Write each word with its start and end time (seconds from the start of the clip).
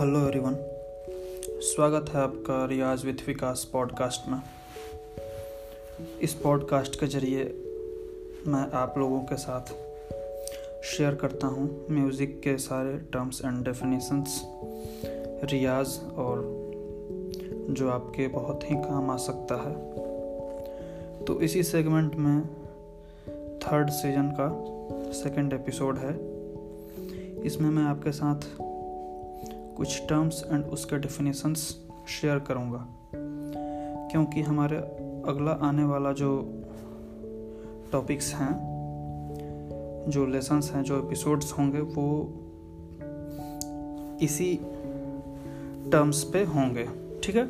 Hello 0.00 0.18
everyone 0.20 0.56
स्वागत 1.60 2.08
है 2.08 2.20
आपका 2.20 2.64
रियाज 2.64 3.04
विथ 3.04 3.26
विकास 3.26 3.70
पॉडकास्ट 3.72 4.28
में। 4.28 4.42
इस 6.22 6.34
पॉडकास्ट 6.34 7.00
के 7.00 7.06
ज़रिए 7.06 7.44
मैं 8.46 8.70
आप 8.72 8.94
लोगों 8.98 9.20
के 9.20 9.36
साथ 9.36 9.72
शेयर 10.84 11.14
करता 11.14 11.46
हूँ 11.46 11.86
म्यूज़िक 11.90 12.40
के 12.40 12.58
सारे 12.58 12.98
टर्म्स 12.98 13.42
एंड 13.44 13.64
डेफिनेशंस 13.64 14.40
रियाज 15.52 16.00
और 16.16 16.42
जो 17.70 17.90
आपके 17.90 18.28
बहुत 18.28 18.70
ही 18.70 18.76
काम 18.76 19.10
आ 19.10 19.16
सकता 19.16 19.54
है। 19.54 19.74
तो 21.24 21.40
इसी 21.40 21.62
सेगमेंट 21.62 22.16
में 22.16 22.46
थर्ड 23.58 23.90
सीज़न 23.90 24.30
का 24.40 24.52
सेकंड 25.12 25.52
एपिसोड 25.52 25.98
है। 25.98 26.14
इसमें 27.46 27.70
मैं 27.70 27.84
आपके 27.84 28.12
साथ 28.12 28.40
कुछ 29.76 30.08
टर्म्स 30.08 30.44
एंड 30.52 30.64
उसके 30.64 30.98
डेफिनेशंस 30.98 31.86
शेयर 32.08 32.38
करूँगा। 32.38 32.88
क्योंकि 34.10 34.42
हमारे 34.42 34.76
अगला 35.28 35.50
आने 35.50 35.84
वाला 35.84 36.12
जो 36.12 36.62
टॉपिक्स 37.92 38.34
हैं, 38.34 38.76
जो 40.08 40.26
लेसन्स 40.26 40.72
हैं, 40.72 40.82
जो 40.82 40.98
एपिसोड्स 40.98 41.52
होंगे, 41.52 41.80
वो 41.80 42.32
इसी 44.22 44.60
टर्म्स 45.92 46.24
पे 46.24 46.44
होंगे, 46.44 46.88
ठीक 47.24 47.36
है? 47.36 47.46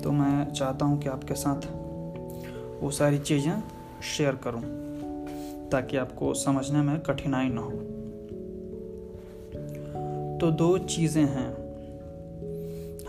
तो 0.00 0.12
मैं 0.12 0.52
चाहता 0.52 0.86
हूँ 0.86 1.00
कि 1.00 1.08
आपके 1.08 1.34
साथ 1.34 1.60
वो 2.82 2.90
सारी 2.90 3.18
चीज़ें 3.18 3.62
शेयर 4.02 4.34
करूँ, 4.34 4.62
ताकि 5.68 5.96
आपको 5.96 6.34
समझने 6.34 6.82
में 6.82 7.00
कठिनाई 7.00 7.48
ना 7.48 7.60
हो। 7.60 7.91
तो 10.42 10.50
दो 10.50 10.78
चीज़ें 10.78 11.24
हैं 11.24 11.50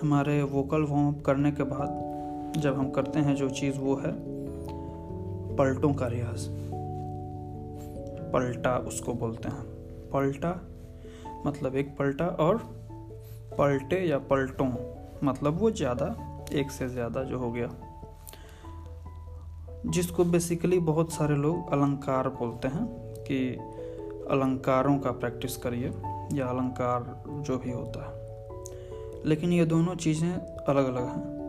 हमारे 0.01 0.41
वोकल 0.43 0.81
वार्म 0.81 1.07
अप 1.07 1.21
करने 1.25 1.51
के 1.51 1.63
बाद, 1.63 2.59
जब 2.61 2.77
हम 2.77 2.89
करते 2.89 3.19
हैं 3.19 3.35
जो 3.35 3.49
चीज़ 3.49 3.79
वो 3.79 3.95
है, 3.95 4.11
पलटों 5.55 5.93
का 5.93 6.07
रियाज। 6.07 6.45
पलटा 8.33 8.75
उसको 8.77 9.13
बोलते 9.13 9.49
हैं। 9.49 9.63
पलटा 10.09 10.51
मतलब 11.45 11.75
एक 11.75 11.97
पलटा 11.97 12.27
और 12.27 12.57
पलटे 13.57 13.99
या 13.99 14.17
पलटों 14.17 14.69
मतलब 15.23 15.59
वो 15.59 15.71
ज़्यादा, 15.71 16.15
एक 16.53 16.71
से 16.71 16.89
ज़्यादा 16.89 17.23
जो 17.23 17.39
हो 17.39 17.51
गया। 17.51 17.69
जिसको 19.85 20.23
बेसिकली 20.25 20.79
बहुत 20.79 21.13
सारे 21.13 21.35
लोग 21.35 21.73
अलंकार 21.73 22.29
बोलते 22.29 22.67
हैं 22.67 22.87
कि 23.23 23.45
अलंकारों 24.31 24.99
का 24.99 25.11
प्रैक्टिस 25.11 25.57
करिए। 25.57 26.12
या 26.33 26.47
अलंकार 26.47 27.23
जो 27.27 27.57
भी 27.57 27.71
होता 27.71 28.05
है। 28.05 28.23
लेकिन 29.25 29.53
ये 29.53 29.65
दोनों 29.65 29.95
चीज़ें 29.95 30.33
अलग 30.39 30.85
अलग 30.85 31.05
हैं। 31.05 31.43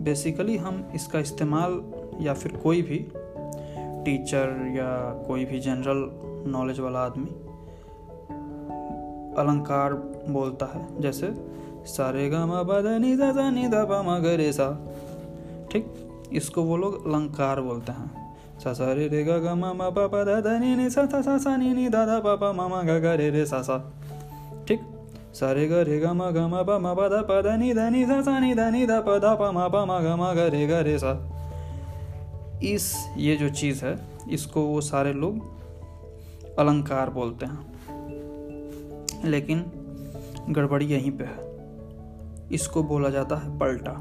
बेसिकली 0.00 0.56
हम 0.56 0.88
इसका 0.94 1.18
इस्तेमाल 1.18 1.82
या 2.20 2.34
फिर 2.34 2.52
कोई 2.52 2.82
भी 2.82 3.12
टीचर 4.04 4.74
या 4.76 5.22
कोई 5.26 5.44
भी 5.44 5.60
जनरल 5.60 6.10
नॉलेज 6.50 6.80
वाला 6.80 6.98
आदमी 6.98 7.26
अलंकार 9.38 9.94
बोलता 10.28 10.66
है। 10.66 11.00
जैसे, 11.00 11.34
सारे 11.84 12.30
गा 12.30 12.46
मा 12.46 12.62
नी 12.98 13.16
दा 13.16 13.32
दा 13.32 14.52
सा। 14.52 14.92
ठीक, 15.72 15.94
इसको 16.32 16.62
वो 16.62 16.76
लोग 16.76 17.06
अलंकार 17.06 17.60
बोलते 17.60 17.92
हैं। 17.92 18.27
सा 18.58 18.92
रे 18.92 19.08
रे 19.08 19.24
गा 19.24 19.38
गा 19.38 19.54
मा 19.54 19.72
मा 19.72 19.90
पा 19.90 20.06
पा 20.06 20.24
दा 20.24 20.40
दा 20.40 20.58
नी 20.58 20.76
नी 20.76 20.90
सा 20.90 21.06
सा 21.06 21.22
सा 21.22 21.38
सा 21.38 21.56
नी 21.56 21.72
नी 21.74 21.88
दा 21.88 22.06
दा 22.06 22.20
पा 22.20 22.36
पा 22.36 22.52
मा 22.52 22.68
मा 22.68 22.82
गा 22.82 22.98
गा 22.98 23.14
रे 23.14 23.30
रे 23.30 23.46
सा 23.46 23.62
सा 23.62 23.92
ठीक 24.68 24.80
सा 25.34 25.52
रे 25.52 25.68
गा 25.68 25.82
रे 25.82 25.98
गा 25.98 26.12
मा 26.12 26.30
गा 26.30 26.48
मा 26.48 26.62
पा 26.62 26.78
मा 26.78 26.94
पा 26.94 27.08
दा 27.08 27.22
पा 27.22 27.42
दा 27.42 27.56
नी 27.56 27.74
दा 27.74 27.88
नी 27.90 28.06
सा 28.06 28.22
सा 28.22 28.38
नी 28.38 28.54
दा 28.54 28.70
नी 28.70 28.86
दा 28.86 29.00
पा 29.00 29.18
दा 29.18 29.34
पा 29.34 29.52
मा 29.52 29.68
पा 29.68 29.84
मा 29.84 30.00
गा 30.00 30.16
मा 30.16 30.34
गा 30.34 30.46
रे 30.46 30.66
गा 30.66 30.80
रे 30.80 30.98
सा 30.98 31.34
इस, 32.62 33.08
ये 33.16 33.36
जो 33.36 33.48
चीज़ 33.48 33.84
है, 33.84 33.98
इसको 34.30 34.62
वो 34.62 34.80
सारे 34.80 35.12
लोग 35.12 35.34
अलंकार 36.58 37.10
बोलते 37.10 37.46
हैं। 37.46 37.58
लेकिन 39.24 39.64
गड़बड़ी 40.50 40.86
यहीं 40.86 41.10
पे 41.10 41.24
है। 41.24 41.36
इसको 42.52 42.82
बोला 42.82 43.08
जाता 43.08 43.36
है 43.36 43.58
पलटा। 43.58 43.94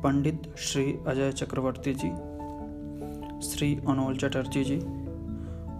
पंडित 0.00 0.54
श्री 0.58 0.98
अजय 1.06 1.32
चक्रवर्ती 1.32 1.94
जी 1.94 2.31
श्री 3.42 3.78
अनोल 3.88 4.16
चटर्जी 4.16 4.64
जी 4.64 4.78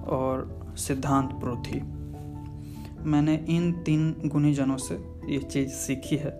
और 0.07 0.65
सिद्धांत 0.77 1.31
प्रोथी 1.33 1.81
मैंने 3.11 3.47
इन 3.49 3.73
तीन 3.73 4.17
गुणीजनों 4.27 4.77
से 4.77 4.95
ये 5.27 5.39
चीज़ 5.39 5.69
सीखी 5.69 6.17
है 6.17 6.31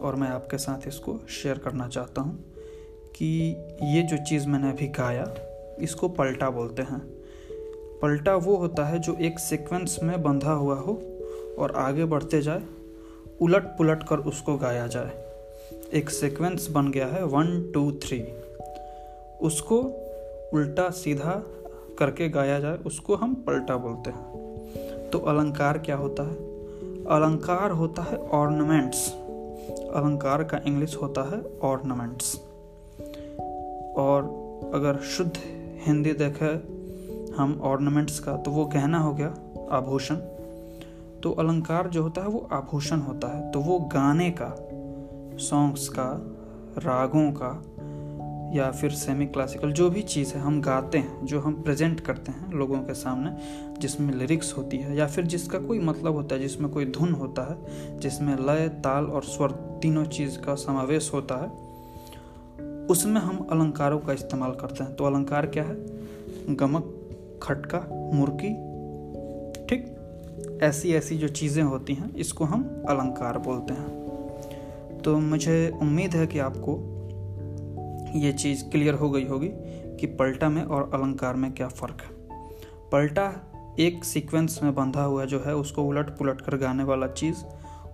और 0.00 0.16
मैं 0.16 0.28
आपके 0.28 0.58
साथ 0.58 0.88
इसको 0.88 1.18
शेयर 1.28 1.58
करना 1.58 1.88
चाहता 1.88 2.22
हूँ 2.22 2.44
कि 3.16 3.56
ये 3.82 4.02
जो 4.02 4.16
चीज़ 4.16 4.48
मैंने 4.48 4.70
अभी 4.70 4.88
गाया, 4.88 5.34
इसको 5.80 6.08
पलटा 6.08 6.50
बोलते 6.50 6.82
हैं। 6.82 7.00
पलटा 8.02 8.36
वो 8.36 8.56
होता 8.56 8.84
है 8.84 8.98
जो 8.98 9.14
एक 9.14 9.38
सीक्वेंस 9.38 10.00
में 10.02 10.22
बंधा 10.22 10.52
हुआ 10.52 10.74
हो 10.74 11.02
और 11.58 11.72
आगे 11.76 12.04
बढ़ते 12.04 12.42
जाए 12.42 12.62
उलट 13.42 13.62
पुलट 13.62 14.02
कर 14.08 14.16
उसको 14.16 14.56
गाया 14.56 14.86
जाए। 14.86 15.12
एक 15.92 16.10
सीक्वेंस 16.10 16.68
बन 16.70 16.90
गया 16.90 17.06
है 17.06 17.24
वन 17.24 17.70
टू 17.74 17.92
थ्री 17.92 18.24
उसको 19.42 19.76
उल्टा 20.54 20.90
सीधा 20.90 21.42
करके 21.98 22.28
गाया 22.28 22.60
जाए, 22.60 22.76
उसको 22.76 23.14
हम 23.14 23.34
पलटा 23.34 23.76
बोलते 23.76 24.10
हैं। 24.10 25.10
तो 25.10 25.18
अलंकार 25.18 25.78
क्या 25.78 25.96
होता 25.96 26.22
है? 26.22 26.34
अलंकार 27.04 27.70
होता 27.70 28.02
है 28.02 28.16
ऑर्नामेंट्स 28.16 29.12
अलंकार 29.94 30.44
का 30.44 30.60
इंग्लिश 30.66 30.96
होता 30.96 31.22
है 31.22 31.58
ऑर्नामेंट्स 31.62 32.36
और 33.96 34.22
अगर 34.74 35.00
शुद्ध 35.00 35.32
हिंदी 35.86 36.12
देखें 36.12 36.74
हम 37.34 37.60
ऑर्नामेंट्स 37.62 38.18
का 38.18 38.36
तो 38.36 38.50
वो 38.50 38.64
गहना 38.64 38.98
हो 38.98 39.14
गया, 39.14 39.34
आभूषण। 39.70 40.16
तो 41.22 41.32
अलंकार 41.32 41.88
जो 41.88 42.02
होता 42.02 42.20
है, 42.22 42.28
वो 42.28 42.48
आभूषण 42.52 43.00
होता 43.00 43.28
है। 43.28 43.50
तो 43.52 43.60
वो 43.60 43.78
गाने 43.78 44.30
का 44.30 44.56
सॉन्ग्स 45.38 45.88
का, 45.88 46.20
रागों 46.78 47.32
का 47.32 47.64
या 48.54 48.70
फिर 48.70 48.90
सेमी 48.90 49.26
क्लासिकल 49.26 49.72
जो 49.72 49.90
भी 49.90 50.02
चीज़ 50.02 50.34
है, 50.34 50.40
हम 50.40 50.60
गाते 50.60 50.98
हैं, 50.98 51.26
जो 51.26 51.40
हम 51.40 51.62
प्रेजेंट 51.62 52.00
करते 52.00 52.32
हैं 52.32 52.52
लोगों 52.52 52.78
के 52.78 52.94
सामने, 52.94 53.30
जिसमें 53.80 54.14
लिरिक्स 54.14 54.56
होती 54.58 54.76
है, 54.76 54.96
या 54.96 55.06
फिर 55.06 55.24
जिसका 55.24 55.58
कोई 55.58 55.78
मतलब 55.78 56.12
होता 56.12 56.34
है, 56.34 56.40
जिसमें 56.40 56.70
कोई 56.70 56.84
धुन 56.84 57.12
होता 57.12 57.50
है, 57.50 57.66
जिसमें 57.98 58.36
लय, 58.36 58.68
ताल 58.68 59.04
और 59.04 59.22
स्वर 59.22 59.50
तीनों 59.50 60.04
चीज़ 60.04 60.38
का 60.38 60.54
समावेश 60.54 61.10
होता 61.14 61.34
है, 61.34 61.64
उसमें 62.86 63.20
हम 63.20 63.46
अलंकारों 63.50 63.98
का 63.98 64.12
इस्तेमाल 64.12 64.50
करते 64.50 64.84
हैं। 64.84 64.96
तो 64.96 65.04
अलंकार 65.04 65.46
क्या 65.46 65.64
है? 65.64 65.76
गमक, 66.54 67.00
खटका, 67.42 68.10
मुर्की, 68.14 68.48
ठीक? 69.66 69.96
ऐसी 70.62 70.94
ऐसी 70.94 71.18
जो 71.18 71.28
चीज़ें 71.28 71.62
होती 71.62 71.94
हैं, 71.94 72.14
इसको 72.14 72.44
हम 72.44 72.84
अलंकार 72.88 73.38
बोलते 73.38 73.74
हैं। 73.74 74.04
तो 75.04 75.18
मुझे 75.18 75.78
उम्मीद 75.80 76.14
है 76.14 76.26
कि 76.26 76.38
आपको 76.38 76.93
ये 78.14 78.32
चीज़ 78.32 78.64
क्लियर 78.64 78.94
हो 78.94 79.10
गई 79.10 79.26
होगी 79.26 79.48
कि 79.96 80.06
पलटा 80.06 80.48
में 80.48 80.62
और 80.62 80.90
अलंकार 80.94 81.34
में 81.34 81.52
क्या 81.52 81.68
फ़र्क 81.68 82.00
है। 82.00 82.10
पलटा 82.92 83.32
एक 83.78 84.04
सीक्वेंस 84.04 84.60
में 84.62 84.74
बंधा 84.74 85.02
हुआ 85.02 85.24
जो 85.24 85.42
है, 85.46 85.54
उसको 85.54 85.82
उलट 85.82 86.10
पुलट 86.10 86.40
कर 86.40 86.56
गाने 86.56 86.84
वाला 86.84 87.06
चीज़, 87.06 87.44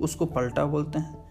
उसको 0.00 0.26
पलटा 0.26 0.64
बोलते 0.64 0.98
हैं। 0.98 1.28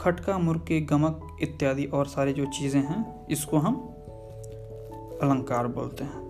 खटका, 0.00 0.38
मुर्की, 0.38 0.80
गमक 0.80 1.36
इत्यादि 1.42 1.84
और 1.84 2.06
सारी 2.06 2.32
जो 2.32 2.44
चीज़ें 2.44 2.80
हैं, 2.80 3.26
इसको 3.26 3.58
हम 3.58 3.76
अलंकार 5.22 5.66
बोलते 5.66 6.04
हैं। 6.04 6.22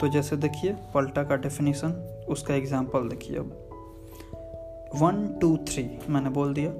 तो 0.00 0.08
जैसे 0.08 0.36
देखिए, 0.36 0.72
पलटा 0.94 1.24
का 1.24 1.36
डेफिनेशन 1.36 1.92
उसका 2.28 2.54
एग्ज़ाम्पल 2.54 3.08
देखिए 3.08 3.38
अब। 3.38 3.62
वन 4.94 5.38
टू 5.40 5.56
थ्री 5.56 5.98
मैंने 6.08 6.30
बोल 6.30 6.54
दिया। 6.54 6.70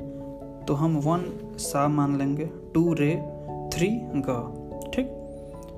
तो 0.64 0.74
हम 0.74 0.96
वन 0.96 1.24
सा 1.58 1.88
मान 1.88 2.18
लेंगे 2.18 2.50
टू 2.74 2.92
रे 2.92 3.35
थ्री 3.76 3.88
ग 3.93 4.62
ठीक? 4.94 5.06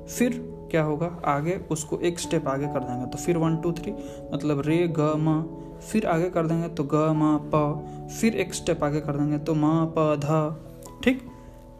फिर 0.08 0.58
क्या 0.70 0.82
होगा? 0.82 1.22
आगे 1.24 1.60
उसको 1.70 1.98
एक 1.98 2.18
स्टेप 2.18 2.48
आगे 2.48 2.66
कर 2.66 2.80
देंगे। 2.80 3.06
तो 3.06 3.18
फिर 3.18 3.36
वन 3.36 3.56
टू 3.56 3.72
थ्री 3.72 3.94
मतलब 4.34 4.60
रे, 4.60 4.88
ग, 4.88 5.00
म। 5.00 5.42
फिर 5.80 6.06
आगे 6.06 6.30
कर 6.30 6.46
देंगे 6.46 6.68
तो 6.68 6.84
ग, 6.84 6.94
म, 6.94 7.50
प। 7.54 7.86
फिर 8.20 8.34
एक 8.34 8.54
स्टेप 8.54 8.84
आगे 8.84 9.00
कर 9.00 9.12
देंगे 9.12 9.38
तो 9.38 9.54
म, 9.54 9.62
प, 9.98 10.20
ध, 10.24 10.56
ठीक? 11.04 11.30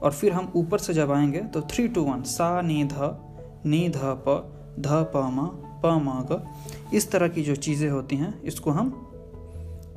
और 0.03 0.13
फिर 0.13 0.33
हम 0.33 0.53
ऊपर 0.57 0.79
से 0.79 0.95
जब 0.95 1.11
आएँगे 1.11 1.41
तो 1.41 1.61
थ्री 1.61 1.89
टू 1.89 2.03
वन 2.03 2.23
सा, 2.23 2.61
नी, 2.61 2.85
ध 2.85 2.95
नी, 3.67 3.89
ध, 3.89 3.99
प 3.99 4.53
ध, 4.79 4.87
प, 4.87 5.17
म 5.17 5.47
प, 5.83 5.87
म, 5.87 6.27
ग। 6.33 6.47
इस 6.95 7.13
तरह 7.13 7.29
की 7.29 7.43
जो 7.43 7.57
चीज़ें 7.57 7.91
होती 7.91 8.17
हैं, 8.17 8.43
इसको 8.43 8.71
हम 8.71 8.91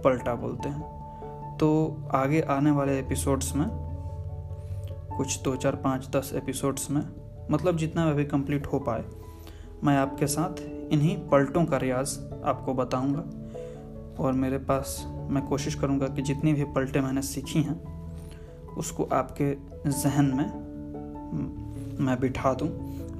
पलटा 0.04 0.36
बोलते 0.36 0.70
हैं। 0.70 1.02
तो 1.58 1.98
आगे 2.12 2.42
आने 2.42 2.72
वाले 2.72 3.00
एपिसोड्स 3.00 3.56
में 3.56 3.91
कुछ 5.18 5.42
दो 5.42 5.56
चार 5.56 5.76
पाँच 5.76 6.08
दस 6.16 6.32
एपिसोड्स 6.36 6.90
में 6.92 7.02
मतलब 7.52 7.78
जितना 7.78 8.10
अभी 8.10 8.26
कंप्लीट 8.26 8.68
हो 8.68 8.80
पाए। 8.80 9.04
मैं 9.84 9.98
आपके 9.98 10.28
साथ 10.28 10.62
इन्हीं 10.94 11.18
पलटों 11.30 11.66
का 11.66 11.78
रियाज 11.78 12.18
आपको 12.46 12.74
बताऊँगा। 12.74 13.24
और 14.20 14.34
मेरे 14.34 14.58
पास 14.60 14.96
मैं 15.30 15.44
कोशिश 15.46 15.76
करूँगा 15.76 16.08
कि 16.08 16.22
जितनी 16.22 16.54
भी 16.54 16.64
पलटें 16.74 17.00
मैंने 17.02 17.22
सीखी 17.22 17.62
हैं, 17.62 17.82
उसको 18.76 19.04
आपके 19.14 19.54
जहन 19.88 20.26
में 20.26 20.50
मैं 22.06 22.20
बिठा 22.20 22.54
दूँ। 22.54 22.70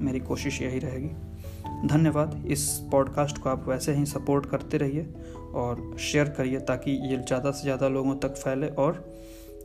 मेरी 0.00 0.20
कोशिश 0.20 0.60
यही 0.62 0.78
रहेगी। 0.78 1.88
धन्यवाद। 1.88 2.44
इस 2.46 2.66
पॉडकास्ट 2.92 3.38
को 3.38 3.48
आप 3.50 3.68
वैसे 3.68 3.94
ही 3.94 4.04
सपोर्ट 4.06 4.46
करते 4.46 4.78
रहिए 4.78 5.06
और 5.54 5.96
शेयर 6.00 6.28
करिए 6.28 6.58
ताकि 6.60 6.90
ये 7.10 7.16
ज़्यादा 7.18 7.50
से 7.50 7.62
ज़्यादा 7.62 7.88
लोगों 7.88 8.14
तक 8.16 8.34
फैले 8.34 8.68
और 8.76 9.04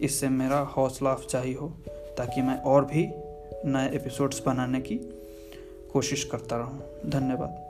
इससे 0.02 0.30
मेरा 0.30 0.60
हौसला 0.78 1.12
अफजाई 1.12 1.54
हो। 1.54 1.68
ताकि 2.18 2.42
मैं 2.42 2.62
और 2.62 2.86
भी 2.86 3.12
नए 3.66 3.96
एपिसोड्स 3.96 4.44
बनाने 4.46 4.82
की 4.82 4.96
कोशिश 5.94 6.24
करता 6.24 6.58
रहूँ। 6.58 6.82
धन्यवाद। 7.06 7.67